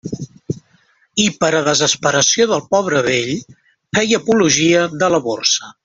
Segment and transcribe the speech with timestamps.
[1.25, 3.31] I per a desesperació del pobre vell,
[3.99, 5.73] feia apologia de la Borsa.